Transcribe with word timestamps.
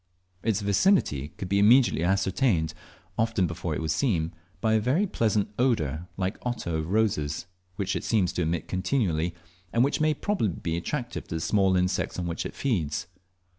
Its 0.41 0.61
vicinity 0.61 1.27
could 1.37 1.47
be 1.47 1.59
immediately 1.59 2.03
ascertained, 2.03 2.73
often 3.19 3.45
before 3.45 3.75
it 3.75 3.81
was 3.83 3.91
seen, 3.93 4.33
by 4.59 4.73
a 4.73 4.79
very 4.79 5.05
pleasant 5.05 5.47
odour, 5.59 6.07
like 6.17 6.39
otto 6.43 6.77
of 6.77 6.89
roses, 6.89 7.45
which 7.75 7.95
it 7.95 8.03
seems 8.03 8.33
to 8.33 8.41
emit 8.41 8.67
continually, 8.67 9.35
and 9.71 9.83
which 9.83 10.01
may 10.01 10.15
probably 10.15 10.47
be 10.47 10.75
attractive 10.75 11.27
to 11.27 11.35
the 11.35 11.39
small 11.39 11.77
insects 11.77 12.17
on 12.17 12.25
which 12.25 12.47
it 12.47 12.55
feeds. 12.55 13.05